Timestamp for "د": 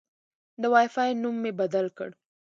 0.61-0.63